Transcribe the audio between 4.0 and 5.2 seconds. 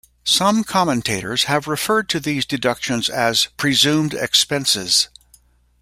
expenses".